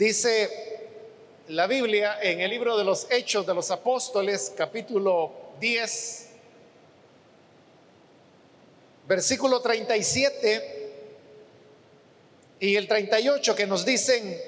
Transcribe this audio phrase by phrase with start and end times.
[0.00, 0.48] Dice
[1.48, 5.30] la Biblia en el libro de los Hechos de los Apóstoles, capítulo
[5.60, 6.26] 10,
[9.06, 10.92] versículo 37
[12.60, 14.40] y el 38 que nos dicen,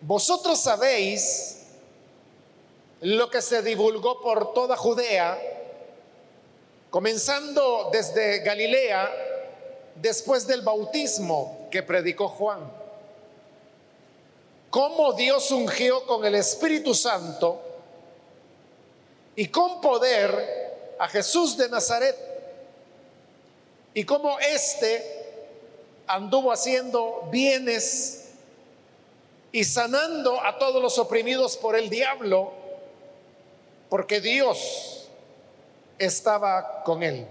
[0.00, 1.58] vosotros sabéis
[3.02, 5.38] lo que se divulgó por toda Judea,
[6.88, 9.12] comenzando desde Galilea,
[9.96, 12.79] después del bautismo que predicó Juan.
[14.70, 17.60] Cómo Dios ungió con el Espíritu Santo
[19.34, 22.16] y con poder a Jesús de Nazaret.
[23.92, 25.20] Y cómo éste
[26.06, 28.30] anduvo haciendo bienes
[29.50, 32.52] y sanando a todos los oprimidos por el diablo
[33.88, 35.08] porque Dios
[35.98, 37.26] estaba con él.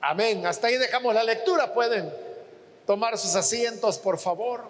[0.00, 0.44] Amén.
[0.46, 1.72] Hasta ahí dejamos la lectura.
[1.72, 2.21] Pueden
[2.92, 4.64] tomar sus asientos, por favor.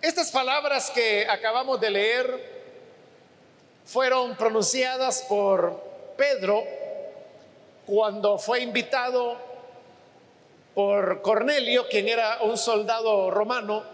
[0.00, 2.54] Estas palabras que acabamos de leer
[3.84, 5.78] fueron pronunciadas por
[6.16, 6.64] Pedro
[7.84, 9.36] cuando fue invitado
[10.74, 13.84] por Cornelio, quien era un soldado romano,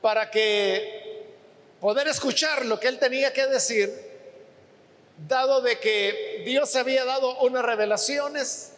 [0.00, 1.34] para que
[1.82, 3.92] poder escuchar lo que él tenía que decir,
[5.18, 8.72] dado de que Dios había dado unas revelaciones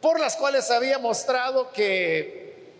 [0.00, 2.70] por las cuales había mostrado que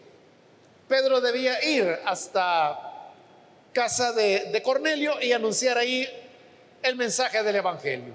[0.86, 3.10] Pedro debía ir hasta
[3.72, 6.08] casa de, Cornelio y anunciar ahí
[6.84, 8.14] el mensaje del Evangelio.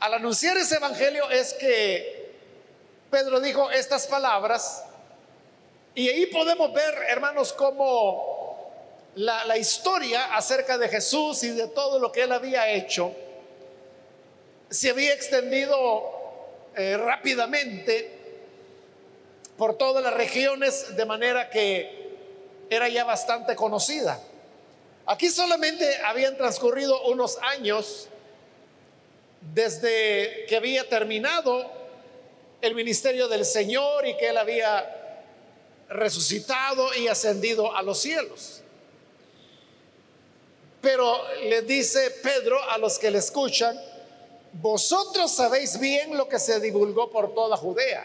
[0.00, 2.34] Al anunciar ese Evangelio es que
[3.10, 4.84] Pedro dijo estas palabras
[5.94, 8.74] y ahí podemos ver, hermanos, cómo
[9.14, 13.23] la, historia acerca de Jesús y de todo lo que él había hecho
[14.74, 16.02] se había extendido
[16.74, 18.10] eh, rápidamente
[19.56, 22.16] por todas las regiones de manera que
[22.68, 24.20] era ya bastante conocida.
[25.06, 28.08] Aquí solamente habían transcurrido unos años
[29.54, 31.70] desde que había terminado
[32.60, 35.22] el ministerio del Señor y que Él había
[35.88, 38.62] resucitado y ascendido a los cielos.
[40.80, 43.78] Pero le dice Pedro a los que le escuchan,
[44.60, 48.04] vosotros sabéis bien lo que se divulgó por toda Judea.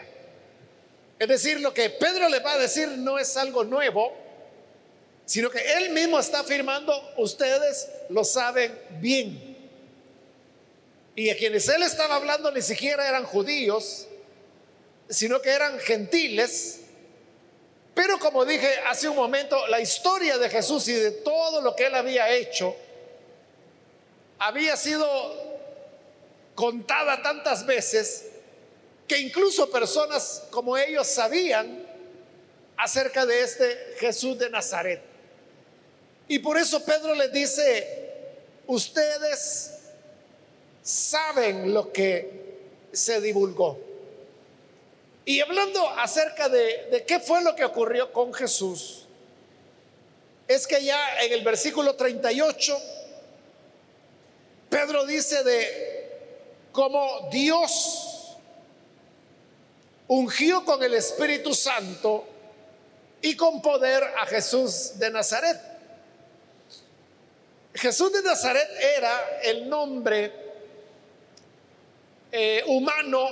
[1.18, 4.12] Es decir, lo que Pedro le va a decir no es algo nuevo,
[5.26, 9.56] sino que él mismo está afirmando, ustedes lo saben bien.
[11.14, 14.08] Y a quienes él estaba hablando ni siquiera eran judíos,
[15.08, 16.80] sino que eran gentiles.
[17.94, 21.86] Pero como dije hace un momento, la historia de Jesús y de todo lo que
[21.86, 22.74] él había hecho
[24.38, 25.49] había sido
[26.60, 28.26] contada tantas veces
[29.08, 31.86] que incluso personas como ellos sabían
[32.76, 35.00] acerca de este Jesús de Nazaret.
[36.28, 38.10] Y por eso Pedro les dice,
[38.66, 39.70] ustedes
[40.82, 42.58] saben lo que
[42.92, 43.80] se divulgó.
[45.24, 49.06] Y hablando acerca de, qué fue lo que ocurrió con Jesús,
[50.46, 52.78] es que ya en el versículo 38,
[54.68, 55.99] Pedro dice de
[56.72, 58.36] cómo Dios
[60.08, 62.26] ungió con el Espíritu Santo
[63.22, 65.60] y con poder a Jesús de Nazaret.
[67.74, 70.32] Jesús de Nazaret era el nombre
[72.32, 73.28] eh, humano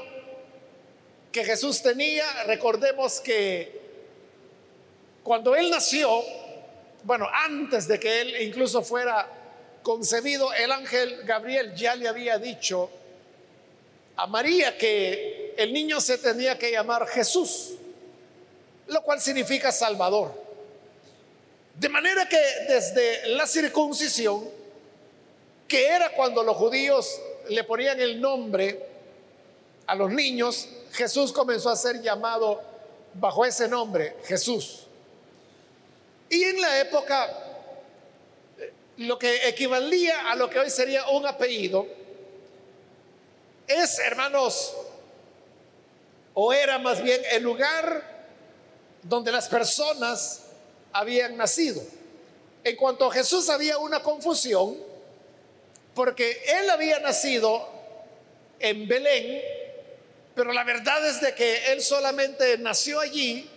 [1.32, 2.44] que Jesús tenía.
[2.44, 3.80] Recordemos que
[5.22, 6.22] cuando él nació,
[7.02, 9.28] bueno, antes de que él incluso fuera
[9.82, 12.90] concebido, el ángel Gabriel ya le había dicho
[14.18, 17.74] a María que el niño se tenía que llamar Jesús,
[18.88, 20.34] lo cual significa Salvador.
[21.76, 24.50] De manera que desde la circuncisión,
[25.68, 28.84] que era cuando los judíos le ponían el nombre
[29.86, 32.60] a los niños, Jesús comenzó a ser llamado
[33.14, 34.80] bajo ese nombre, Jesús.
[36.28, 37.28] Y en la época,
[38.96, 41.97] lo que equivalía a lo que hoy sería un apellido,
[43.68, 44.74] es, hermanos,
[46.34, 48.02] o era más bien el lugar
[49.02, 50.42] donde las personas
[50.92, 51.82] habían nacido.
[52.64, 54.76] En cuanto a Jesús había una confusión,
[55.94, 57.68] porque él había nacido
[58.58, 59.42] en Belén,
[60.34, 63.48] pero la verdad es de que él solamente nació allí,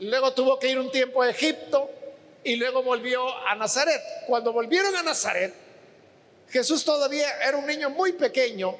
[0.00, 1.90] luego tuvo que ir un tiempo a Egipto
[2.44, 4.00] y luego volvió a Nazaret.
[4.26, 5.54] Cuando volvieron a Nazaret,
[6.52, 8.76] Jesús todavía era un niño muy pequeño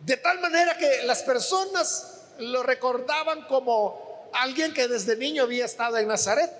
[0.00, 5.96] De tal manera que las personas lo recordaban como alguien que desde niño había estado
[5.96, 6.50] en Nazaret.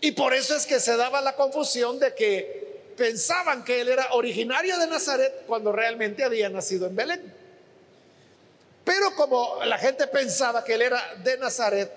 [0.00, 4.12] Y por eso es que se daba la confusión de que pensaban que él era
[4.12, 7.34] originario de Nazaret cuando realmente había nacido en Belén.
[8.84, 11.90] Pero como la gente pensaba que él era de Nazaret,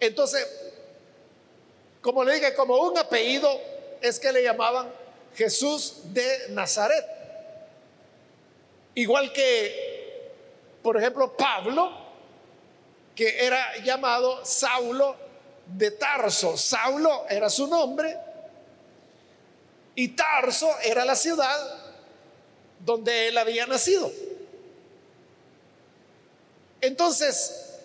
[0.00, 0.46] entonces,
[2.00, 3.48] como le dije, como un apellido
[4.00, 5.03] es que le llamaban
[5.34, 7.04] Jesús de Nazaret.
[8.94, 10.30] Igual que,
[10.82, 11.92] por ejemplo, Pablo,
[13.14, 15.16] que era llamado Saulo
[15.66, 16.56] de Tarso.
[16.56, 18.16] Saulo era su nombre
[19.94, 21.84] y Tarso era la ciudad
[22.80, 24.10] donde él había nacido.
[26.80, 27.80] Entonces,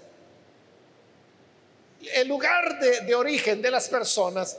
[2.01, 4.57] el lugar de, origen de las personas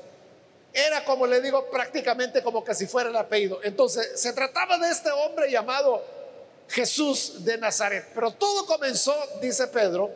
[0.73, 3.61] era, como le digo, prácticamente como que si fuera el apellido.
[3.63, 6.03] Entonces, se trataba de este hombre llamado
[6.69, 8.07] Jesús de Nazaret.
[8.15, 10.11] Pero todo comenzó, dice Pedro,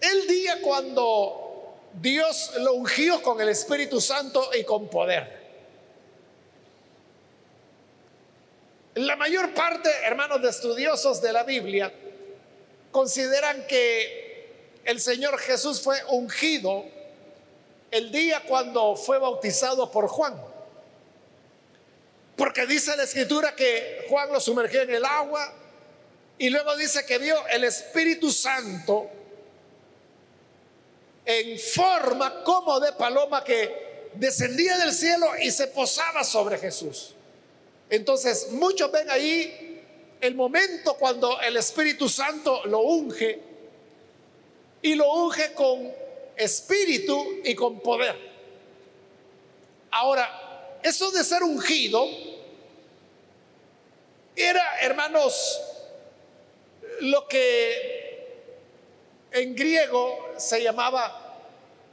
[0.00, 5.44] el día cuando Dios lo ungió con el Espíritu Santo y con poder.
[8.94, 11.92] La mayor parte, hermanos de estudiosos de la Biblia,
[12.92, 16.84] consideran que el Señor Jesús fue ungido
[17.96, 20.38] el día cuando fue bautizado por Juan.
[22.36, 25.54] Porque dice la escritura que Juan lo sumergió en el agua
[26.36, 29.08] y luego dice que vio el Espíritu Santo
[31.24, 37.14] en forma como de paloma que descendía del cielo y se posaba sobre Jesús.
[37.88, 39.82] Entonces, muchos ven ahí
[40.20, 43.40] el momento cuando el Espíritu Santo lo unge
[44.82, 46.05] y lo unge con
[46.36, 48.14] espíritu y con poder.
[49.90, 52.06] Ahora, eso de ser ungido
[54.34, 55.60] era, hermanos,
[57.00, 58.36] lo que
[59.32, 61.40] en griego se llamaba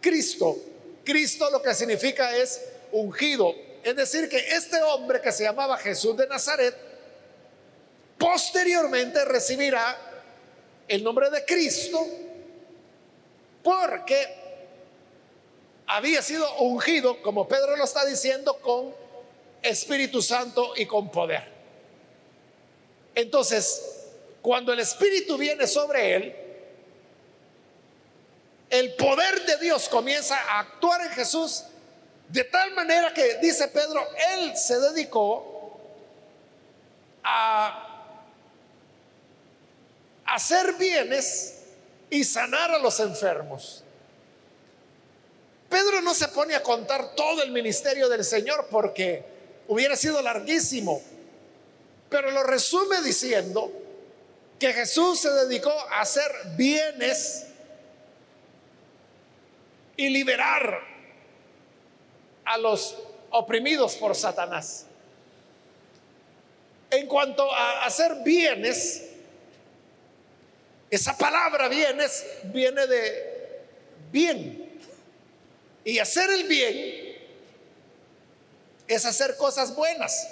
[0.02, 0.58] Cristo.
[1.04, 2.62] Cristo lo que significa es
[2.92, 3.56] ungido.
[3.84, 6.76] Es decir, que este hombre que se llamaba Jesús de Nazaret,
[8.18, 9.98] posteriormente recibirá
[10.88, 12.06] el nombre de Cristo
[13.64, 14.44] porque
[15.88, 18.94] había sido ungido, como Pedro lo está diciendo, con
[19.62, 21.48] Espíritu Santo y con poder.
[23.16, 24.10] Entonces,
[24.42, 26.36] cuando el Espíritu viene sobre él,
[28.70, 31.64] el poder de Dios comienza a actuar en Jesús
[32.28, 35.80] de tal manera que, dice Pedro, él se dedicó
[37.24, 38.16] a
[40.26, 41.63] hacer bienes
[42.14, 43.84] y sanar a los enfermos.
[45.68, 49.26] Pedro no se pone a contar todo el ministerio del Señor porque
[49.68, 51.02] hubiera sido larguísimo,
[52.10, 53.72] pero lo resume diciendo
[54.60, 57.48] que Jesús se dedicó a hacer bienes
[59.98, 60.82] y liberar
[62.46, 62.96] a los
[63.32, 64.86] oprimidos por Satanás.
[66.92, 69.13] En cuanto a hacer bienes,
[70.96, 73.64] esa palabra bienes viene de
[74.12, 74.80] bien.
[75.84, 77.18] Y hacer el bien
[78.88, 80.28] es hacer cosas buenas.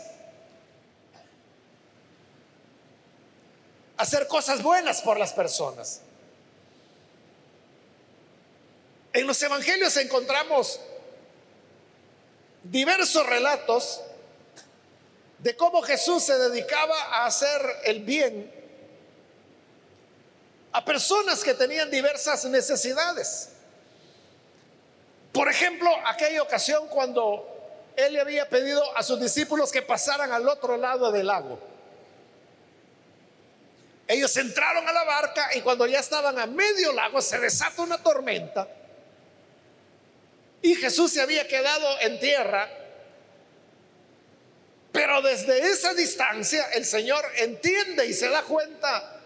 [3.98, 6.02] Hacer cosas buenas por las personas.
[9.14, 10.80] En los evangelios encontramos
[12.66, 14.02] diversos relatos
[15.40, 18.61] de cómo Jesús se dedicaba a hacer el bien
[20.72, 23.50] a personas que tenían diversas necesidades.
[25.32, 27.48] Por ejemplo, aquella ocasión cuando
[27.96, 31.60] él le había pedido a sus discípulos que pasaran al otro lado del lago.
[34.08, 37.98] Ellos entraron a la barca y cuando ya estaban a medio lago se desata una
[37.98, 38.68] tormenta
[40.62, 42.70] y Jesús se había quedado en tierra.
[44.92, 49.21] Pero desde esa distancia el Señor entiende y se da cuenta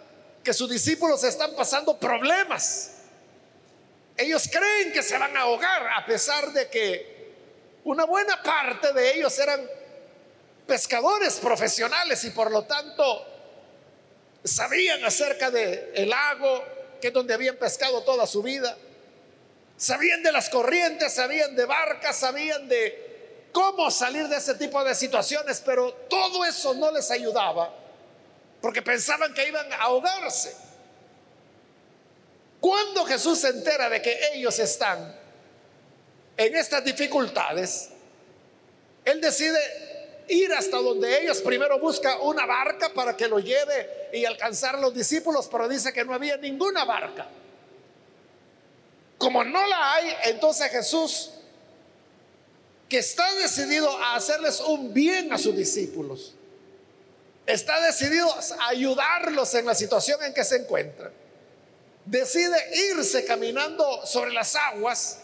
[0.46, 2.92] que sus discípulos están pasando problemas.
[4.16, 7.34] Ellos creen que se van a ahogar a pesar de que
[7.84, 9.68] una buena parte de ellos eran
[10.68, 13.28] pescadores profesionales y por lo tanto
[14.44, 16.64] sabían acerca del el lago,
[17.02, 18.78] que es donde habían pescado toda su vida.
[19.78, 24.94] Sabían de las corrientes, sabían de barcas, sabían de cómo salir de ese tipo de
[24.94, 27.85] situaciones, pero todo eso no les ayudaba
[28.66, 30.56] porque pensaban que iban a ahogarse.
[32.60, 35.16] Cuando Jesús se entera de que ellos están
[36.36, 37.90] en estas dificultades,
[39.04, 39.60] Él decide
[40.30, 41.44] ir hasta donde ellos.
[41.44, 45.94] Primero busca una barca para que lo lleve y alcanzar a los discípulos, pero dice
[45.94, 47.28] que no había ninguna barca.
[49.20, 51.34] Como no la hay, entonces Jesús,
[52.90, 56.35] que está decidido a hacerles un bien a sus discípulos,
[57.46, 58.28] está decidido
[58.60, 61.12] a ayudarlos en la situación en que se encuentran,
[62.06, 62.58] decide
[62.92, 65.20] irse caminando sobre las aguas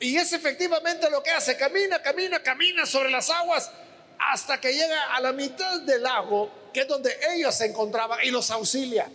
[0.00, 3.70] y es efectivamente lo que hace, camina, camina, camina sobre las aguas
[4.18, 8.30] hasta que llega a la mitad del lago, que es donde ellos se encontraban, y
[8.30, 9.10] los auxilia.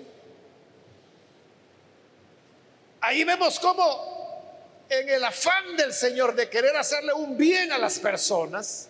[3.02, 8.00] Ahí vemos cómo en el afán del Señor de querer hacerle un bien a las
[8.00, 8.89] personas,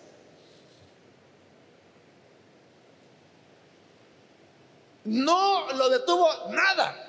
[5.04, 7.06] no lo detuvo nada.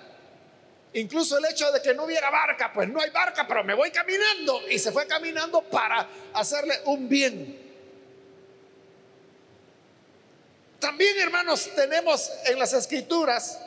[0.93, 3.91] Incluso el hecho de que no hubiera barca, pues no hay barca, pero me voy
[3.91, 4.67] caminando.
[4.69, 7.61] Y se fue caminando para hacerle un bien.
[10.79, 13.59] También, hermanos, tenemos en las escrituras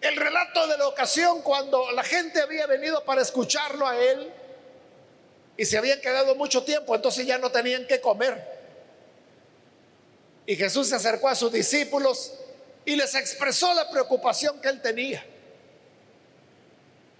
[0.00, 4.32] el relato de la ocasión cuando la gente había venido para escucharlo a él
[5.56, 8.42] y se habían quedado mucho tiempo, entonces ya no tenían que comer.
[10.44, 12.34] Y Jesús se acercó a sus discípulos
[12.84, 15.24] y les expresó la preocupación que él tenía.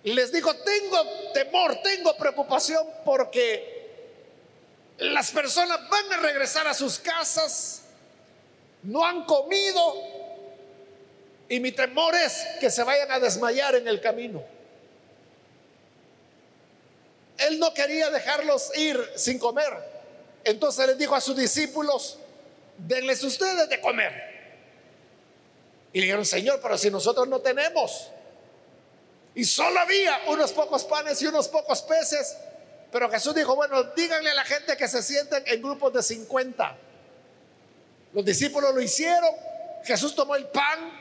[0.04, 3.72] Les dijo, tengo temor, tengo preocupación porque
[4.98, 7.82] las personas van a regresar a sus casas,
[8.82, 9.94] no han comido
[11.48, 14.42] y mi temor es que se vayan a desmayar en el camino.
[17.38, 19.72] Él no quería dejarlos ir sin comer.
[20.44, 22.18] Entonces les dijo a sus discípulos,
[22.78, 24.31] denles ustedes de comer.
[25.92, 28.08] Y le dijeron, Señor, pero si nosotros no tenemos.
[29.34, 32.36] Y solo había unos pocos panes y unos pocos peces.
[32.90, 36.76] Pero Jesús dijo, bueno, díganle a la gente que se sienten en grupos de 50.
[38.12, 39.30] Los discípulos lo hicieron.
[39.84, 40.92] Jesús tomó el pan,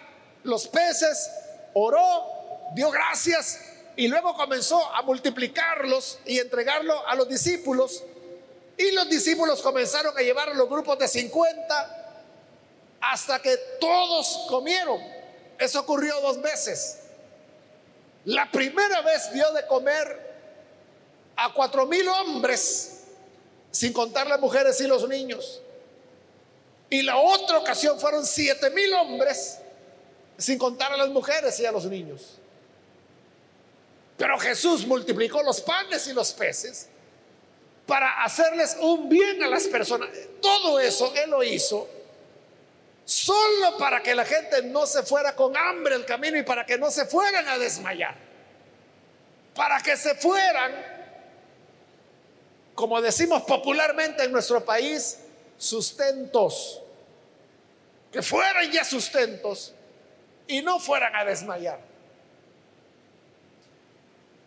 [0.43, 1.29] los peces,
[1.73, 3.59] oró, dio gracias
[3.95, 8.03] y luego comenzó a multiplicarlos y entregarlo a los discípulos.
[8.77, 12.00] Y los discípulos comenzaron a llevar a los grupos de 50
[13.01, 15.01] hasta que todos comieron.
[15.57, 16.99] Eso ocurrió dos veces.
[18.25, 20.31] La primera vez dio de comer
[21.35, 23.03] a cuatro mil hombres,
[23.71, 25.61] sin contar las mujeres y los niños.
[26.89, 29.57] Y la otra ocasión fueron siete mil hombres,
[30.37, 32.37] sin contar a las mujeres y a los niños.
[34.17, 36.87] Pero Jesús multiplicó los panes y los peces
[37.87, 40.09] para hacerles un bien a las personas.
[40.39, 41.87] Todo eso Él lo hizo
[43.11, 46.77] solo para que la gente no se fuera con hambre el camino y para que
[46.77, 48.15] no se fueran a desmayar.
[49.53, 50.71] Para que se fueran,
[52.73, 55.19] como decimos popularmente en nuestro país,
[55.57, 56.81] sustentos.
[58.13, 59.73] Que fueran ya sustentos
[60.47, 61.81] y no fueran a desmayar.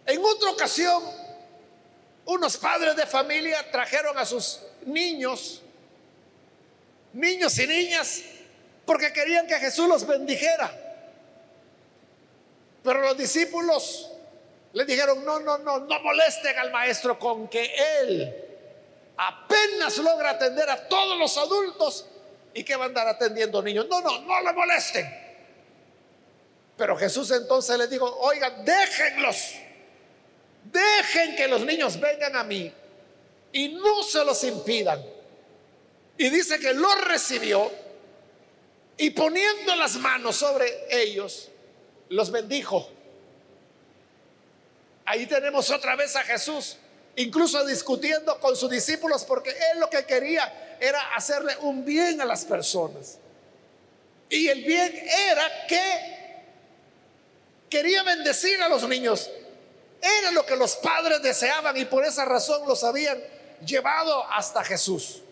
[0.07, 1.03] En otra ocasión,
[2.25, 5.61] unos padres de familia trajeron a sus niños,
[7.13, 8.23] niños y niñas,
[8.85, 10.71] porque querían que Jesús los bendijera.
[12.83, 14.11] Pero los discípulos
[14.73, 18.45] le dijeron, no, no, no, no molesten al maestro con que él
[19.17, 22.07] apenas logra atender a todos los adultos
[22.53, 23.87] y que va a andar atendiendo niños.
[23.89, 25.25] No, no, no le molesten.
[26.77, 29.55] Pero Jesús entonces les dijo, oigan, déjenlos,
[30.65, 32.73] dejen que los niños vengan a mí
[33.53, 35.03] y no se los impidan.
[36.19, 37.71] Y dice que los recibió
[38.97, 41.49] y poniendo las manos sobre ellos,
[42.09, 42.89] los bendijo.
[45.05, 46.77] Ahí tenemos otra vez a Jesús,
[47.17, 52.25] incluso discutiendo con sus discípulos, porque él lo que quería era hacerle un bien a
[52.25, 53.19] las personas.
[54.31, 54.93] Y el bien
[55.29, 56.15] era que
[57.69, 59.31] quería bendecir a los niños.
[60.01, 63.23] Era lo que los padres deseaban y por esa razón los habían
[63.65, 65.24] llevado hasta Jesús.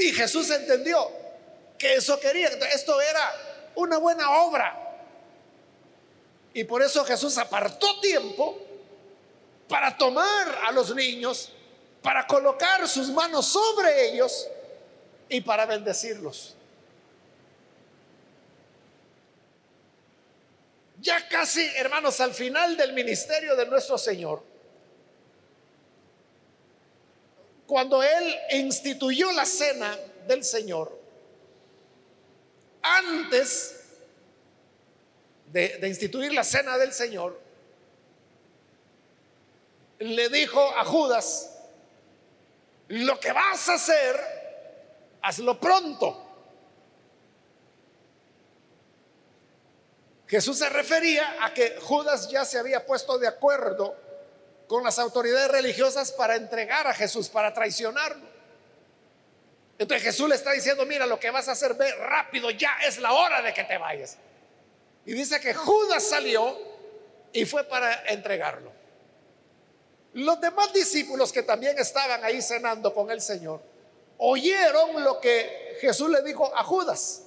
[0.00, 1.10] Y Jesús entendió
[1.78, 2.48] que eso quería.
[2.48, 4.88] Esto era una buena obra.
[6.54, 8.58] Y por eso Jesús apartó tiempo
[9.68, 11.52] para tomar a los niños,
[12.02, 14.48] para colocar sus manos sobre ellos
[15.28, 16.54] y para bendecirlos.
[21.00, 24.42] Ya casi, hermanos, al final del ministerio de nuestro Señor,
[27.68, 29.94] cuando Él instituyó la cena
[30.26, 30.98] del Señor,
[32.80, 33.84] antes
[35.52, 37.38] de, instituir la cena del Señor,
[39.98, 41.58] le dijo a Judas,
[42.88, 44.16] lo que vas a hacer,
[45.20, 46.24] hazlo pronto.
[50.26, 54.07] Jesús se refería a que Judas ya se había puesto de acuerdo
[54.68, 58.28] con las autoridades religiosas para entregar a Jesús, para traicionarlo.
[59.78, 62.98] Entonces Jesús le está diciendo, mira, lo que vas a hacer, ve rápido, ya es
[62.98, 64.18] la hora de que te vayas.
[65.06, 66.56] Y dice que Judas salió
[67.32, 68.70] y fue para entregarlo.
[70.12, 73.62] Los demás discípulos que también estaban ahí cenando con el Señor,
[74.18, 77.22] oyeron lo que Jesús le dijo a Judas.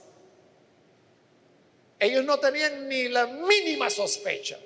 [1.97, 4.59] Ellos no tenían ni la mínima sospecha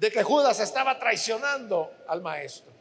[0.00, 2.72] de que Judas estaba traicionando al maestro.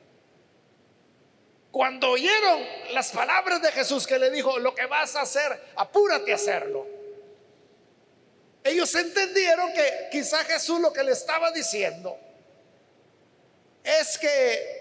[1.70, 6.32] Cuando oyeron las palabras de Jesús que le dijo, lo que vas a hacer, apúrate
[6.32, 6.88] a hacerlo.
[8.64, 12.18] Ellos entendieron que quizá Jesús lo que le estaba diciendo
[13.84, 14.80] es que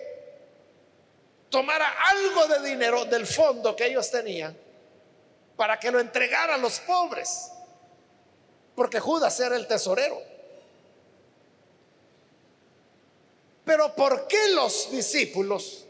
[1.51, 4.57] tomara algo de dinero del fondo que ellos tenían
[5.57, 7.51] para que lo entregara a los pobres,
[8.77, 10.28] porque Judas era el tesorero.
[13.69, 15.85] Pero ¿por qué los discípulos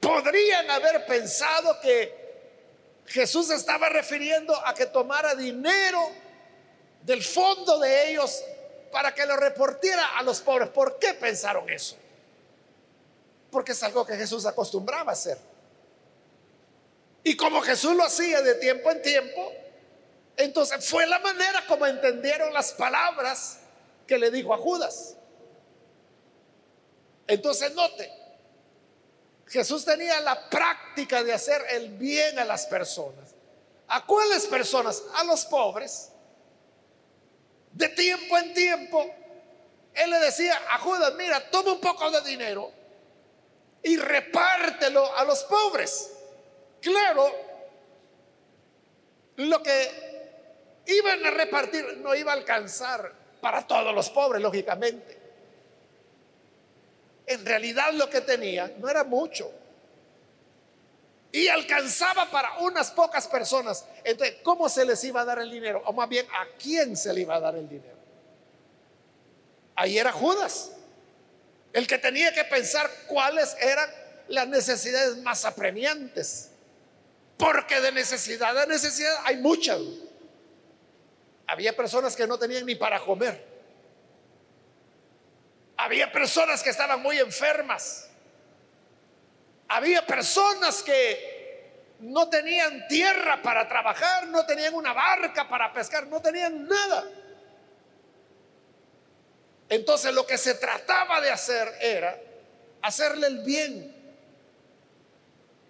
[0.00, 2.12] podrían haber pensado que
[3.06, 6.10] Jesús estaba refiriendo a que tomara dinero
[7.02, 8.42] del fondo de ellos
[8.90, 10.68] para que lo reportiera a los pobres?
[10.70, 11.96] ¿Por qué pensaron eso?
[13.52, 15.38] Porque es algo que Jesús acostumbraba a hacer.
[17.22, 19.52] Y como Jesús lo hacía de tiempo en tiempo,
[20.36, 23.60] entonces fue la manera como entendieron las palabras
[24.08, 25.14] que le dijo a Judas.
[27.30, 28.12] Entonces note,
[29.46, 33.34] Jesús tenía la práctica de hacer el bien a las personas.
[33.86, 35.02] ¿A cuáles personas?
[35.14, 36.10] A los pobres.
[37.72, 39.14] De tiempo en tiempo,
[39.94, 42.72] Él le decía a Judas, mira, toma un poco de dinero
[43.84, 46.10] y repártelo a los pobres.
[46.80, 47.32] Claro,
[49.36, 55.19] lo que iban a repartir no iba a alcanzar para todos los pobres, lógicamente
[57.26, 59.50] en realidad lo que tenía no era mucho.
[61.32, 63.84] Y alcanzaba para unas pocas personas.
[64.02, 65.82] Entonces, ¿cómo se les iba a dar el dinero?
[65.86, 67.96] O más bien, ¿a quién se le iba a dar el dinero?
[69.76, 70.72] Ahí era Judas,
[71.72, 73.88] el que tenía que pensar cuáles eran
[74.28, 76.50] las necesidades más apremiantes.
[77.36, 79.80] Porque de necesidad a necesidad hay muchas.
[81.46, 83.49] Había personas que no tenían ni para comer.
[85.82, 88.06] Había personas que estaban muy enfermas.
[89.68, 96.20] Había personas que no tenían tierra para trabajar, no tenían una barca para pescar, no
[96.20, 97.04] tenían nada.
[99.70, 102.20] Entonces lo que se trataba de hacer era
[102.82, 103.96] hacerle el bien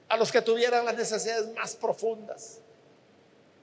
[0.09, 2.59] a los que tuvieran las necesidades más profundas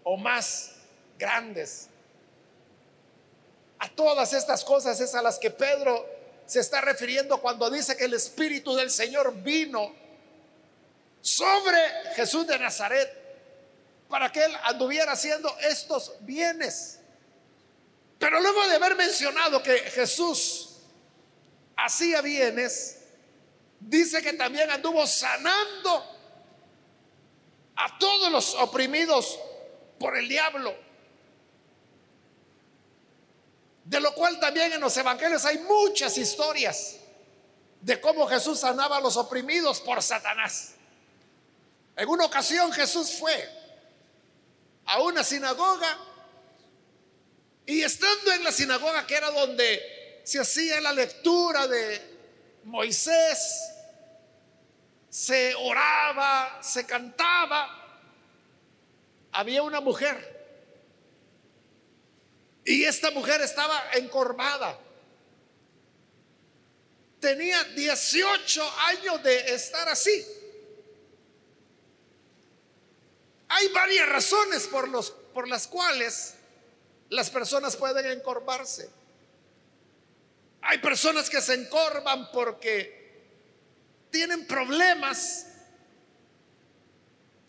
[0.01, 0.75] o más
[1.19, 1.89] grandes.
[3.79, 6.16] A todas estas cosas es a las que Pedro
[6.47, 9.93] se está refiriendo cuando dice que el Espíritu del Señor vino
[11.21, 11.77] sobre
[12.15, 13.27] Jesús de Nazaret
[14.07, 16.99] para que él anduviera haciendo estos bienes.
[18.17, 20.77] Pero luego de haber mencionado que Jesús
[21.75, 22.99] hacía bienes,
[23.81, 26.17] dice que también anduvo sanando
[27.75, 29.37] a todos los oprimidos
[29.99, 30.86] por el diablo.
[33.87, 36.97] De lo cual también en los evangelios hay muchas historias
[37.79, 40.73] de cómo Jesús sanaba a los oprimidos por Satanás.
[41.95, 43.49] En una ocasión Jesús fue
[44.87, 45.97] a una sinagoga
[47.65, 52.17] y estando en la sinagoga que era donde se hacía la lectura de
[52.65, 53.71] Moisés,
[55.09, 57.69] se oraba, se cantaba,
[59.31, 60.36] había una mujer
[62.67, 64.77] y esta mujer estaba encorvada.
[67.21, 70.27] Tenía 18 años de estar así.
[73.47, 76.33] Hay varias razones por, los, por las cuales
[77.07, 78.89] las personas pueden encorvarse.
[80.61, 83.29] Hay personas que se encorvan porque
[84.11, 85.47] tienen problemas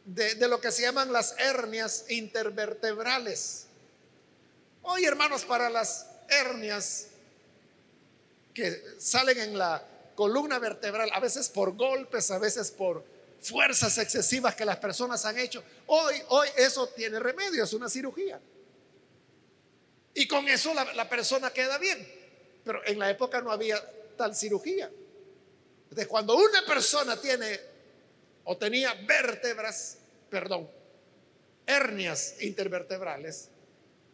[0.05, 3.68] de, de, lo que se llaman las hernias intervertebrales.
[4.91, 7.09] Hoy, hermanos, para las hernias
[8.55, 13.05] que salen en la columna vertebral, a veces por golpes, a veces por
[13.39, 18.41] fuerzas excesivas que las personas han hecho, hoy, hoy eso tiene remedio, es una cirugía.
[20.15, 22.11] Y con eso la, la persona queda bien.
[22.65, 23.79] Pero en la época no había
[24.17, 24.91] tal cirugía.
[25.83, 27.61] Entonces, cuando una persona tiene
[28.45, 29.99] o tenía vértebras,
[30.31, 30.67] perdón,
[31.67, 33.51] hernias intervertebrales,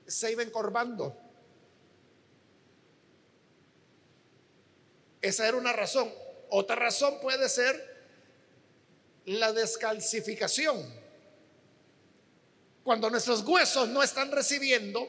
[0.06, 1.16] se iba encorvando.
[5.20, 6.12] Esa era una razón.
[6.50, 7.94] Otra razón puede ser
[9.24, 10.84] la descalcificación.
[12.82, 15.08] Cuando nuestros huesos no están recibiendo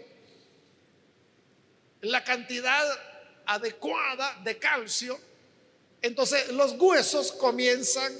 [2.01, 2.87] la cantidad
[3.45, 5.19] adecuada de calcio,
[6.01, 8.13] entonces los huesos comienzan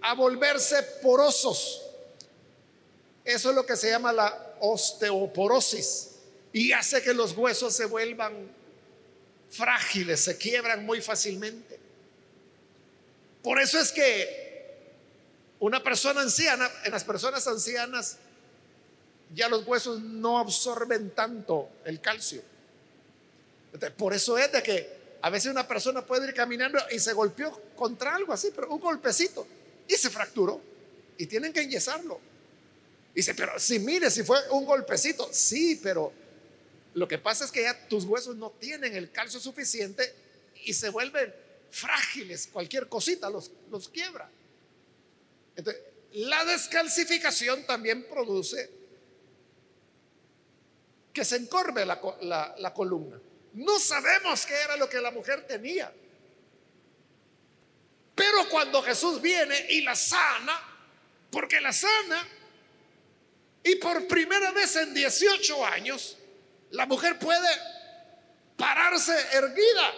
[0.00, 1.82] a volverse porosos.
[3.24, 6.10] Eso es lo que se llama la osteoporosis
[6.52, 8.50] y hace que los huesos se vuelvan
[9.50, 11.78] frágiles, se quiebran muy fácilmente.
[13.42, 14.48] Por eso es que
[15.60, 18.18] una persona anciana, en las personas ancianas,
[19.34, 22.42] ya los huesos no absorben tanto el calcio.
[23.96, 27.50] Por eso es de que a veces una persona puede ir caminando y se golpeó
[27.74, 29.46] contra algo así, pero un golpecito
[29.86, 30.60] y se fracturó
[31.16, 32.20] y tienen que enyesarlo.
[33.18, 36.12] Dice, pero si mire, si fue un golpecito, sí, pero
[36.94, 40.14] lo que pasa es que ya tus huesos no tienen el calcio suficiente
[40.62, 41.34] y se vuelven
[41.68, 44.30] frágiles, cualquier cosita los, los quiebra.
[45.56, 48.70] Entonces, la descalcificación también produce
[51.12, 53.20] que se encorve la, la columna.
[53.54, 55.92] No sabemos qué era lo que la mujer tenía.
[58.14, 60.56] Pero cuando Jesús viene y la sana,
[61.32, 62.37] porque la sana,
[63.68, 66.16] y por primera vez en 18 años,
[66.70, 67.48] la mujer puede
[68.56, 69.94] pararse erguida.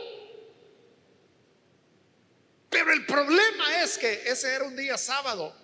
[2.69, 5.55] Pero el problema es que ese era un día sábado.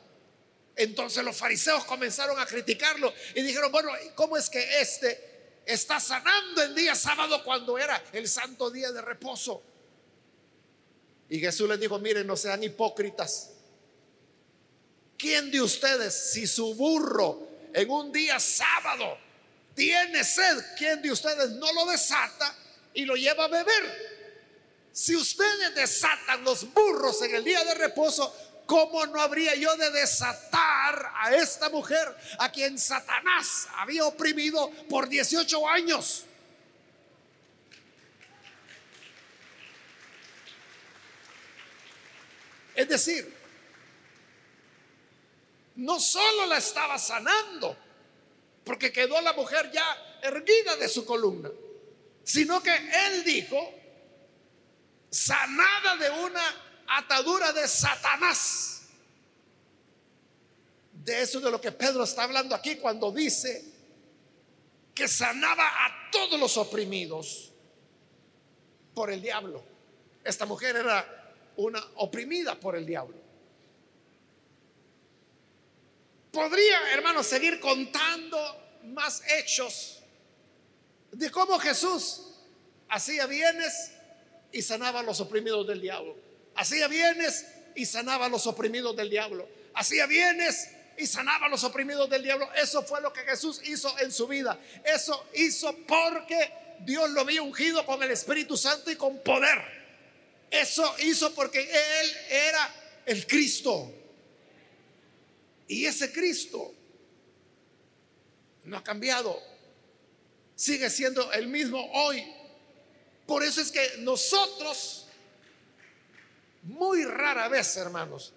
[0.77, 6.63] Entonces los fariseos comenzaron a criticarlo y dijeron, bueno, ¿cómo es que este está sanando
[6.63, 9.65] el día sábado cuando era el santo día de reposo?
[11.29, 13.51] Y Jesús les dijo, miren, no sean hipócritas.
[15.19, 19.19] ¿Quién de ustedes, si su burro en un día sábado
[19.75, 22.55] tiene sed, quién de ustedes no lo desata
[22.95, 24.17] y lo lleva a beber?
[24.93, 29.91] Si ustedes desatan los burros en el día de reposo, ¿cómo no habría yo de
[29.91, 36.25] desatar a esta mujer a quien Satanás había oprimido por 18 años?
[42.75, 43.36] Es decir,
[45.77, 47.77] no solo la estaba sanando,
[48.65, 51.51] porque quedó la mujer ya erguida de su columna,
[52.25, 53.73] sino que él dijo,
[55.11, 56.43] sanada de una
[56.89, 58.83] atadura de Satanás.
[60.93, 63.65] De eso de lo que Pedro está hablando aquí cuando dice
[64.95, 67.53] que sanaba a todos los oprimidos
[68.95, 69.63] por el diablo.
[70.25, 73.26] Esta mujer era una oprimida por el diablo.
[76.37, 78.39] Podría, hermanos, seguir contando
[78.93, 80.01] más hechos
[81.11, 82.27] de cómo Jesús
[82.91, 83.93] hacía bienes
[84.53, 86.15] y sanaba a los oprimidos del diablo.
[86.55, 89.49] Hacía bienes y sanaba a los oprimidos del diablo.
[89.73, 90.69] Hacía bienes
[90.99, 92.53] y sanaba a los oprimidos del diablo.
[92.53, 94.61] Eso fue lo que Jesús hizo en su vida.
[94.85, 99.59] Eso hizo porque Dios lo había ungido con el Espíritu Santo y con poder.
[100.51, 102.75] Eso hizo porque Él era
[103.07, 103.91] el Cristo.
[105.69, 106.73] Y ese Cristo
[108.65, 109.41] no ha cambiado.
[110.55, 112.25] Sigue siendo el mismo hoy.
[113.27, 115.07] Por eso es que nosotros,
[116.63, 118.33] muy rara vez, hermanos,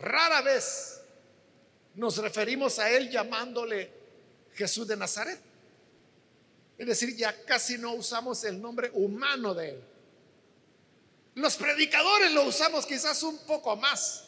[0.00, 1.00] rara vez
[1.94, 3.90] nos referimos a Él llamándole
[4.54, 5.40] Jesús de Nazaret.
[6.78, 9.84] Es decir, ya casi no usamos el nombre humano de Él.
[11.34, 14.24] Los predicadores lo usamos quizás un poco más,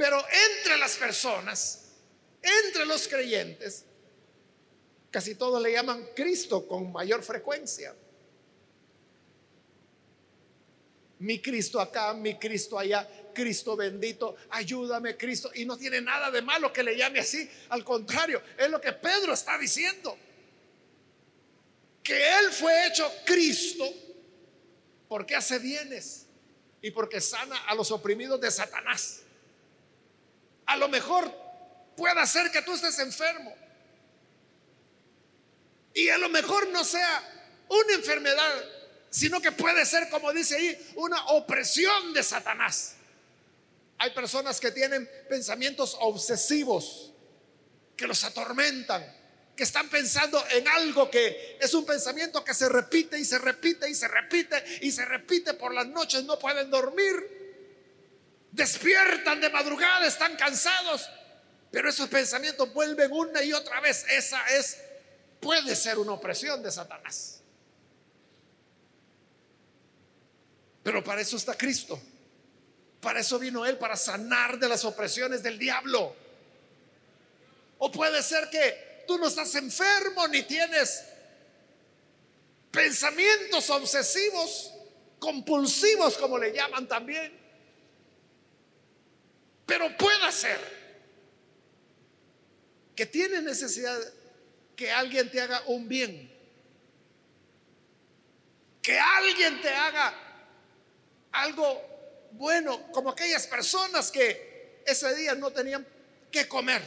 [0.00, 0.16] pero
[0.56, 1.90] entre las personas,
[2.40, 3.84] entre los creyentes,
[5.10, 7.94] casi todos le llaman Cristo con mayor frecuencia.
[11.18, 15.50] Mi Cristo acá, mi Cristo allá, Cristo bendito, ayúdame Cristo.
[15.54, 18.94] Y no tiene nada de malo que le llame así, al contrario, es lo que
[18.94, 20.16] Pedro está diciendo.
[22.02, 23.84] Que Él fue hecho Cristo
[25.08, 26.24] porque hace bienes
[26.80, 29.24] y porque sana a los oprimidos de Satanás.
[30.70, 31.28] A lo mejor
[31.96, 33.52] puede ser que tú estés enfermo.
[35.92, 38.64] Y a lo mejor no sea una enfermedad,
[39.10, 42.94] sino que puede ser, como dice ahí, una opresión de Satanás.
[43.98, 47.12] Hay personas que tienen pensamientos obsesivos
[47.96, 49.04] que los atormentan
[49.56, 53.90] que están pensando en algo que es un pensamiento que se repite y se repite
[53.90, 57.39] y se repite y se repite por las noches, no pueden dormir.
[58.52, 61.08] Despiertan de madrugada, están cansados,
[61.70, 64.04] pero esos pensamientos vuelven una y otra vez.
[64.10, 64.78] Esa es,
[65.40, 67.40] puede ser una opresión de Satanás.
[70.82, 72.00] Pero para eso está Cristo.
[73.00, 76.14] Para eso vino Él, para sanar de las opresiones del diablo.
[77.78, 81.04] O puede ser que tú no estás enfermo ni tienes
[82.70, 84.72] pensamientos obsesivos,
[85.18, 87.39] compulsivos como le llaman también.
[89.70, 90.58] Pero puede ser
[92.96, 93.96] que tienes necesidad
[94.74, 96.28] que alguien te haga un bien.
[98.82, 100.12] Que alguien te haga
[101.30, 105.86] algo bueno, como aquellas personas que ese día no tenían
[106.32, 106.82] que comer.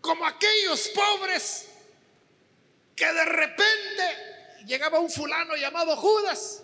[0.00, 1.66] Como aquellos pobres
[2.94, 6.62] que de repente llegaba un fulano llamado Judas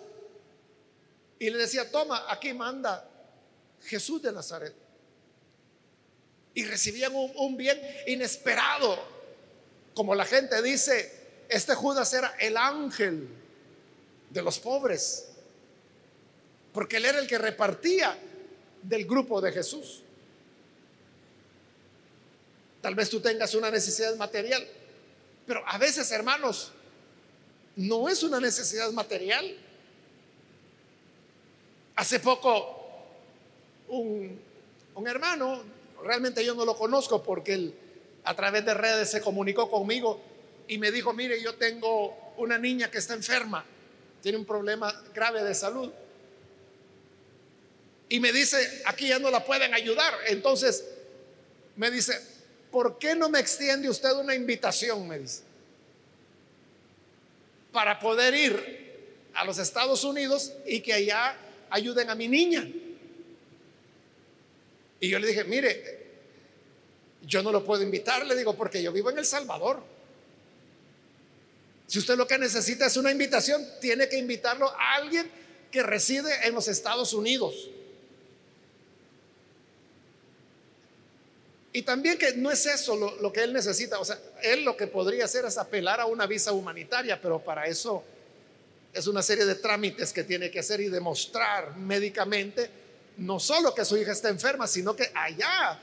[1.37, 3.08] y le decía, toma, aquí manda
[3.83, 4.73] Jesús de Nazaret.
[6.53, 8.97] Y recibían un, bien inesperado.
[9.93, 13.27] Como la gente dice, este Judas era el ángel
[14.29, 15.29] de los pobres
[16.73, 18.17] porque él era el que repartía
[18.83, 20.01] del grupo de Jesús.
[22.81, 24.65] Tal vez tú tengas una necesidad material,
[25.45, 26.71] pero a veces, hermanos,
[27.75, 29.57] no es una necesidad material.
[31.95, 32.78] Hace poco,
[33.89, 34.39] un,
[34.95, 35.63] un hermano,
[36.03, 37.73] realmente yo no lo conozco porque él
[38.23, 40.21] a través de redes se comunicó conmigo
[40.67, 43.65] y me dijo, mire, yo tengo una niña que está enferma,
[44.21, 45.91] tiene un problema grave de salud
[48.09, 50.13] y me dice, aquí ya no la pueden ayudar.
[50.27, 50.83] Entonces
[51.75, 52.19] me dice,
[52.71, 55.07] ¿por qué no me extiende usted una invitación?
[55.07, 55.43] Me dice,
[57.71, 61.37] para poder ir a los Estados Unidos y que allá
[61.69, 62.67] ayuden a mi niña.
[64.99, 65.99] Y yo le dije, mire,
[67.21, 69.81] yo no lo puedo invitar, le digo, porque yo vivo en El Salvador.
[71.87, 75.29] Si usted lo que necesita es una invitación, tiene que invitarlo a alguien
[75.71, 77.69] que reside en los Estados Unidos.
[81.71, 83.99] Y también que no es eso lo, que él necesita.
[83.99, 87.67] O sea, él lo que podría hacer es apelar a una visa humanitaria, pero para
[87.67, 88.03] eso
[88.91, 92.69] es una serie de trámites que tiene que hacer y demostrar médicamente
[93.19, 95.79] no solo que su hija está enferma, sino que allá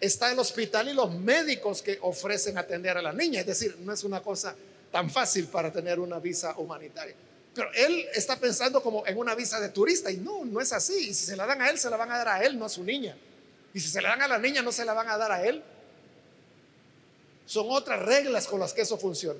[0.00, 3.40] está el hospital y los médicos que ofrecen atender a la niña.
[3.40, 4.54] Es decir, no es una cosa
[4.90, 7.14] tan fácil para tener una visa humanitaria.
[7.54, 11.10] Pero él está pensando como en una visa de turista y no, no es así.
[11.10, 12.64] Y si se la dan a él, se la van a dar a él, no
[12.64, 13.16] a su niña.
[13.74, 15.44] Y si se la dan a la niña, no se la van a dar a
[15.44, 15.62] él.
[17.46, 19.38] Son otras reglas con las que eso funciona.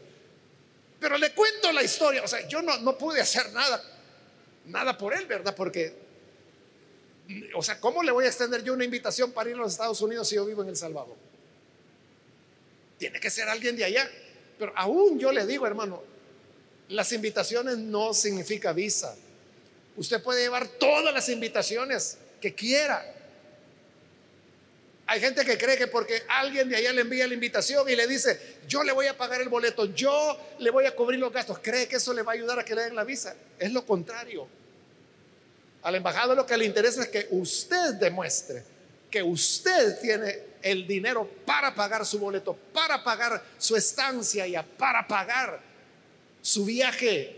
[0.99, 2.23] Pero le cuento la historia.
[2.23, 3.83] O sea, yo no, no pude hacer nada,
[4.67, 5.55] nada por él, ¿verdad?
[5.55, 5.95] Porque,
[7.55, 10.01] o sea, ¿cómo le voy a extender yo una invitación para ir a los Estados
[10.01, 11.17] Unidos si yo vivo en El Salvador?
[12.99, 14.11] Tiene que ser alguien de allá.
[14.59, 16.03] Pero aún yo le digo, hermano,
[16.89, 19.17] las invitaciones no significa visa.
[19.97, 23.15] Usted puede llevar todas las invitaciones que quiera.
[25.07, 28.07] Hay gente que cree que porque alguien de allá le envía la invitación y le
[28.07, 31.59] dice, yo le voy a pagar el boleto, yo le voy a cubrir los gastos,
[31.61, 33.35] cree que eso le va a ayudar a que le den la visa.
[33.59, 34.47] Es lo contrario.
[35.83, 38.65] Al embajador lo que le interesa es que usted demuestre
[39.11, 45.07] que usted tiene el dinero para pagar su boleto, para pagar su estancia y para
[45.07, 45.61] pagar
[46.41, 47.37] su viaje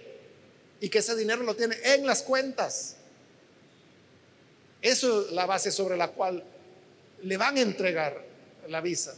[0.80, 2.96] y que ese dinero lo tiene en las cuentas.
[4.82, 6.44] Eso es la base sobre la cual
[7.22, 8.22] le van a entregar
[8.68, 9.14] la visa.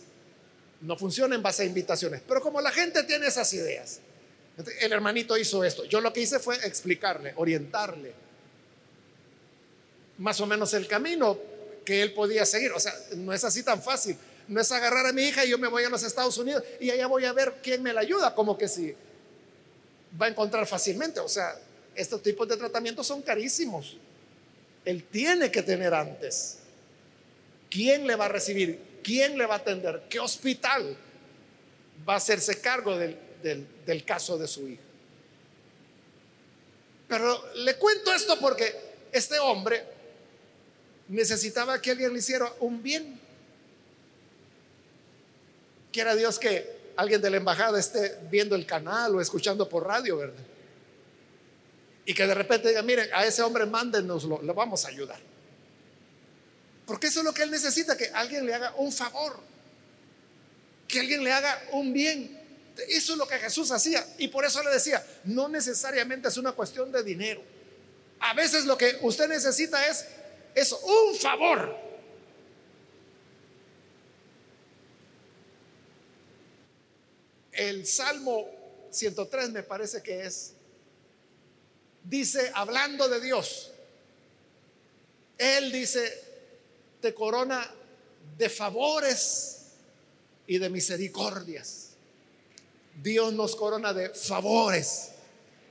[0.83, 2.21] No funciona en base a invitaciones.
[2.27, 4.01] Pero como la gente tiene esas ideas,
[4.81, 5.85] el hermanito hizo esto.
[5.87, 8.24] Yo lo que hice fue explicarle, orientarle
[10.19, 11.39] más o menos el camino
[11.85, 12.73] que él podía seguir.
[12.73, 14.17] O sea, no es así tan fácil.
[14.49, 16.91] No es agarrar a mi hija y yo me voy a los Estados Unidos y
[16.91, 18.95] allá voy a ver quién me la ayuda, como que si
[20.21, 21.21] va a encontrar fácilmente.
[21.21, 21.59] O sea,
[21.95, 23.97] estos tipos de tratamientos son carísimos.
[24.85, 26.59] Él tiene que tener antes
[27.75, 28.79] ¿Quién le va a recibir?
[29.03, 30.05] ¿Quién le va a atender?
[30.09, 30.97] ¿Qué hospital
[32.09, 34.83] va a hacerse cargo del, del caso de su hija?
[37.09, 38.73] Pero le cuento esto porque
[39.11, 39.85] este hombre
[41.09, 43.21] necesitaba que alguien le hiciera un bien.
[45.93, 50.17] Quiera Dios que alguien de la embajada esté viendo el canal o escuchando por radio,
[50.17, 50.43] ¿verdad?
[52.07, 55.19] Y que de repente diga, miren, a ese hombre mándenoslo, le vamos a ayudar.
[56.87, 59.41] Porque eso es lo que él necesita, que alguien le haga un favor,
[60.87, 62.41] que alguien le haga un bien.
[62.89, 64.07] Eso es lo que Jesús hacía.
[64.19, 67.43] Y por eso le decía, no necesariamente es una cuestión de dinero.
[68.21, 70.05] A veces lo que usted necesita es
[70.55, 71.77] es un favor.
[77.53, 78.49] El Salmo
[78.91, 80.55] 103 me parece que es,
[82.03, 83.73] dice, hablando de Dios,
[85.39, 86.23] Él dice,
[87.01, 87.69] te corona
[88.37, 89.67] de favores
[90.47, 91.91] y de misericordias.
[93.03, 95.11] Dios nos corona de favores,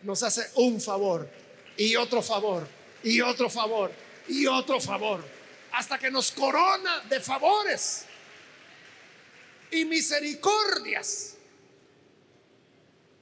[0.04, 1.30] nos hace un favor
[1.78, 2.68] y otro favor
[3.04, 3.92] y otro favor
[4.28, 5.24] y otro favor,
[5.72, 8.06] hasta que nos corona de favores
[9.72, 11.36] y misericordias.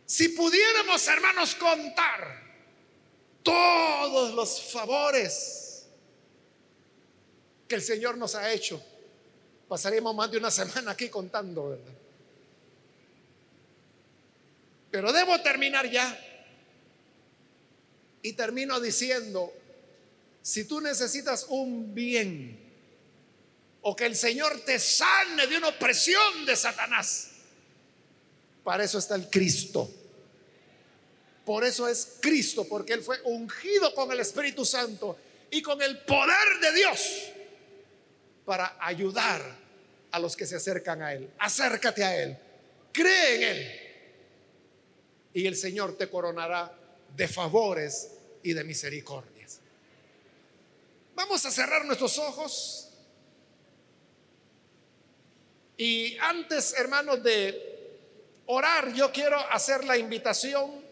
[0.05, 2.41] Si pudiéramos, hermanos, contar
[3.43, 5.87] todos los favores
[7.67, 8.83] que el Señor nos ha hecho,
[9.69, 11.93] pasaríamos más de una semana aquí contando, ¿verdad?
[14.91, 16.19] Pero debo terminar ya.
[18.21, 19.51] Y termino diciendo,
[20.41, 22.60] si tú necesitas un bien
[23.82, 27.30] o que el Señor te sane de una opresión de Satanás,
[28.63, 29.89] para eso está el Cristo.
[31.45, 35.17] Por eso es Cristo, porque Él fue ungido con el Espíritu Santo
[35.49, 37.32] y con el poder de Dios
[38.45, 39.41] para ayudar
[40.12, 41.30] a los que se acercan a Él.
[41.39, 42.38] Acércate a Él,
[42.91, 43.82] cree en Él
[45.34, 46.71] y el Señor te coronará
[47.15, 48.12] de favores
[48.43, 49.40] y de misericordias.
[51.21, 52.89] Vamos a cerrar nuestros ojos.
[55.77, 57.99] Y antes, hermanos, de
[58.47, 60.84] orar, yo quiero hacer la invitación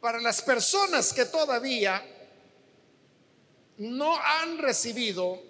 [0.00, 2.04] para las personas que todavía
[3.76, 5.40] no han recibido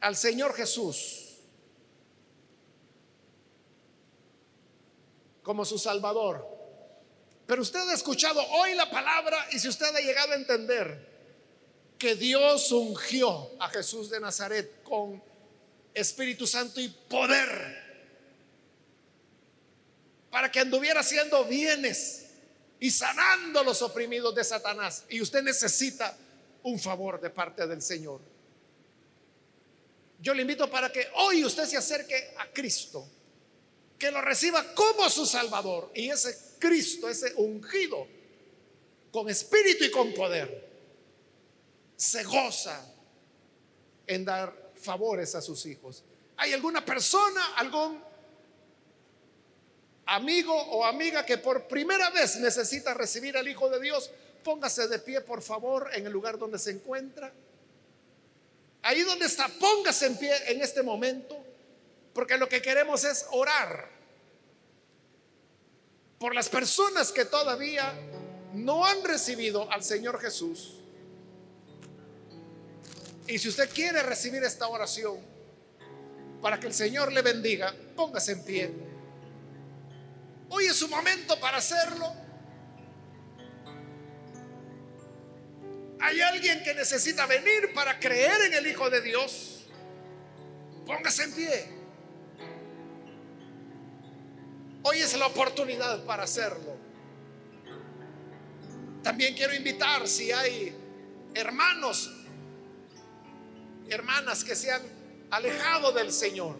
[0.00, 1.40] al Señor Jesús
[5.42, 6.57] como su Salvador.
[7.48, 11.08] Pero usted ha escuchado hoy la palabra y si usted ha llegado a entender
[11.98, 15.22] que Dios ungió a Jesús de Nazaret con
[15.94, 17.48] Espíritu Santo y poder
[20.30, 22.26] para que anduviera haciendo bienes
[22.80, 25.04] y sanando los oprimidos de Satanás.
[25.08, 26.14] Y usted necesita
[26.64, 28.20] un favor de parte del Señor.
[30.20, 33.08] Yo le invito para que hoy usted se acerque a Cristo
[33.98, 35.90] que lo reciba como su Salvador.
[35.94, 38.06] Y ese Cristo, ese ungido,
[39.10, 40.68] con espíritu y con poder,
[41.96, 42.84] se goza
[44.06, 46.04] en dar favores a sus hijos.
[46.36, 48.00] ¿Hay alguna persona, algún
[50.06, 54.10] amigo o amiga que por primera vez necesita recibir al Hijo de Dios?
[54.44, 57.32] Póngase de pie, por favor, en el lugar donde se encuentra.
[58.82, 61.44] Ahí donde está, póngase en pie en este momento
[62.18, 63.88] porque lo que queremos es orar
[66.18, 67.92] por las personas que todavía
[68.54, 70.74] no han recibido al Señor Jesús.
[73.26, 75.18] Y si usted quiere recibir esta oración
[76.40, 78.72] para que el Señor le bendiga, póngase en pie.
[80.48, 82.12] Hoy es su momento para hacerlo.
[86.00, 89.66] Hay alguien que necesita venir para creer en el Hijo de Dios.
[90.86, 91.77] Póngase en pie.
[94.90, 96.74] Hoy es la oportunidad para hacerlo.
[99.02, 100.74] También quiero invitar si hay
[101.34, 102.10] hermanos,
[103.90, 104.80] hermanas que se han
[105.30, 106.56] alejado del Señor,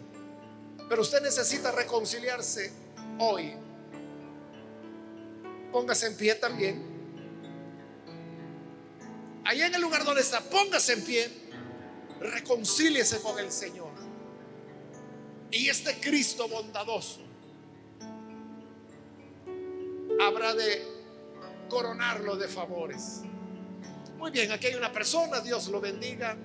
[0.87, 2.71] pero usted necesita reconciliarse
[3.17, 3.55] hoy.
[5.71, 6.83] Póngase en pie también.
[9.43, 11.31] Allá en el lugar donde está, póngase en pie.
[12.19, 13.89] Reconcíliese con el Señor.
[15.49, 17.28] Y este Cristo bondadoso
[20.19, 20.85] habrá de
[21.69, 23.21] coronarlo de favores.
[24.17, 26.35] Muy bien, aquí hay una persona, Dios lo bendiga.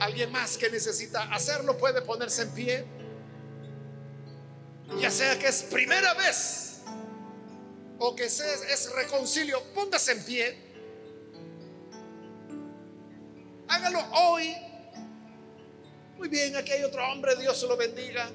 [0.00, 2.84] Alguien más que necesita hacerlo puede ponerse en pie.
[4.98, 6.80] Ya sea que es primera vez
[7.98, 10.58] o que sea, es reconcilio, póngase en pie.
[13.68, 14.54] Hágalo hoy.
[16.18, 18.28] Muy bien, aquí hay otro hombre, Dios lo bendiga.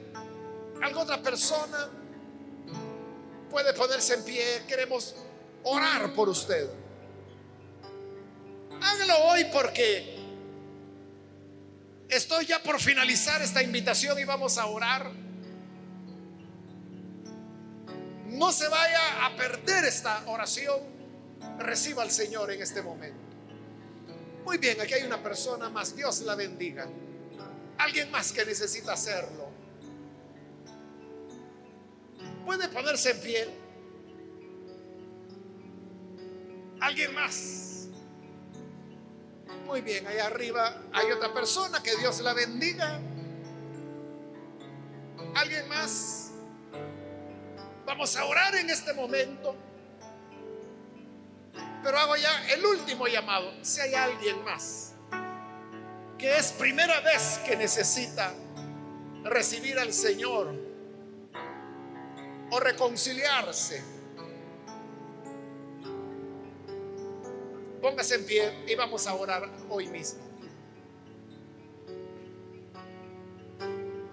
[0.82, 1.90] Algo otra persona
[3.50, 4.64] puede ponerse en pie.
[4.68, 5.16] Queremos
[5.64, 6.70] orar por usted.
[8.82, 10.18] Hágalo hoy porque
[12.10, 15.12] estoy ya por finalizar esta invitación y vamos a orar.
[18.28, 20.80] No se vaya a perder esta oración.
[21.58, 23.18] Reciba al Señor en este momento.
[24.46, 25.96] Muy bien, aquí hay una persona más.
[25.96, 26.88] Dios la bendiga.
[27.80, 29.47] Alguien más que necesita hacerlo.
[32.48, 33.50] Puede ponerse en pie.
[36.80, 37.90] Alguien más.
[39.66, 43.02] Muy bien, allá arriba hay otra persona, que Dios la bendiga.
[45.36, 46.32] ¿Alguien más?
[47.86, 49.54] Vamos a orar en este momento.
[51.84, 53.52] Pero hago ya el último llamado.
[53.62, 54.94] Si hay alguien más
[56.18, 58.34] que es primera vez que necesita
[59.26, 60.67] recibir al Señor
[62.52, 63.84] o reconciliarse,
[67.82, 70.28] póngase en pie y vamos a orar hoy mismo.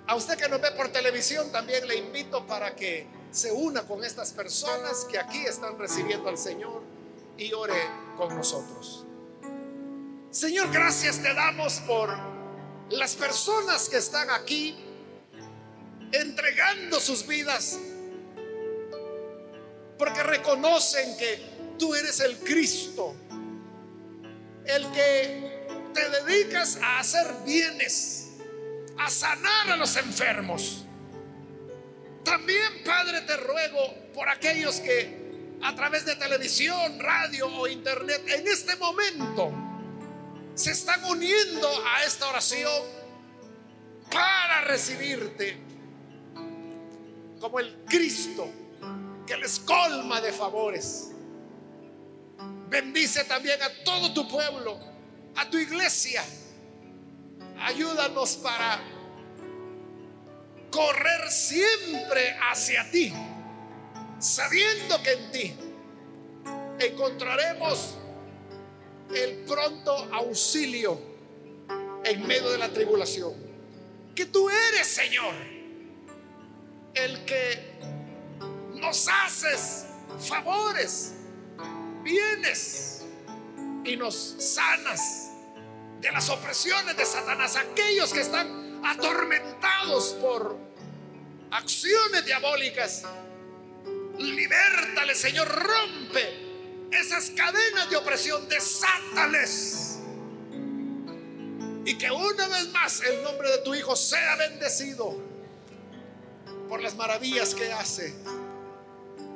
[0.06, 4.04] A usted que nos ve por televisión también le invito para que se una con
[4.04, 6.82] estas personas que aquí están recibiendo al Señor
[7.36, 7.82] y ore
[8.16, 9.04] con nosotros.
[10.30, 12.16] Señor, gracias te damos por
[12.90, 14.76] las personas que están aquí
[16.12, 17.78] entregando sus vidas
[19.98, 23.14] porque reconocen que tú eres el Cristo,
[24.64, 28.30] el que te dedicas a hacer bienes,
[28.98, 30.84] a sanar a los enfermos.
[32.24, 35.22] También, Padre, te ruego por aquellos que
[35.62, 39.52] a través de televisión, radio o internet en este momento
[40.54, 42.82] se están uniendo a esta oración
[44.10, 45.58] para recibirte
[47.40, 48.50] como el Cristo
[49.34, 51.10] que les colma de favores.
[52.68, 54.78] Bendice también a todo tu pueblo,
[55.36, 56.24] a tu iglesia.
[57.58, 58.80] Ayúdanos para
[60.70, 63.12] correr siempre hacia ti,
[64.18, 65.54] sabiendo que en ti
[66.80, 67.94] encontraremos
[69.14, 71.00] el pronto auxilio
[72.04, 73.32] en medio de la tribulación.
[74.14, 75.34] Que tú eres, Señor,
[76.94, 77.73] el que
[78.84, 79.86] nos haces
[80.28, 81.14] favores,
[82.02, 83.02] bienes
[83.82, 85.30] y nos sanas
[86.00, 87.56] de las opresiones de Satanás.
[87.56, 90.58] Aquellos que están atormentados por
[91.50, 93.04] acciones diabólicas,
[94.18, 99.98] libértale, Señor, rompe esas cadenas de opresión, desátales.
[101.86, 105.18] Y que una vez más el nombre de tu Hijo sea bendecido
[106.68, 108.14] por las maravillas que hace.